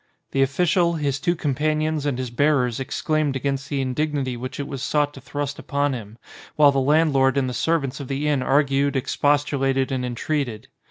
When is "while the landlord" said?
6.55-7.37